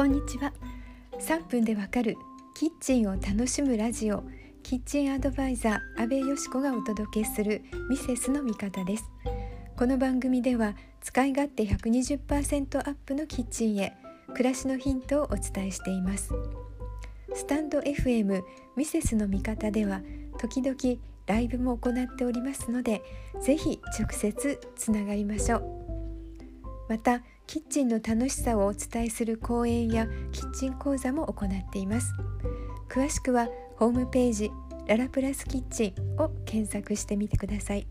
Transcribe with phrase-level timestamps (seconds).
[0.00, 0.50] こんにちは。
[1.18, 2.16] 3分でわかる
[2.54, 4.24] キッチンを楽しむラジオ。
[4.62, 7.60] キッチンアドバイザー阿部よし子がお届けする
[7.90, 9.04] ミセスの味方です。
[9.76, 13.94] この番組では使い勝手120%アップのキッチンへ
[14.32, 16.32] 暮らしのヒントをお伝えしています。
[17.34, 18.40] スタンド FM
[18.78, 20.00] ミセスの味方では
[20.38, 20.78] 時々
[21.26, 23.02] ライブも行っておりますので
[23.42, 25.89] ぜひ直接つながりましょう。
[26.90, 32.12] またキッチンの楽しさをお伝えする講演やキッチン講座も行っています
[32.88, 34.50] 詳しくはホームページ
[34.88, 37.86] ララプラスキッチンを検索してみてください。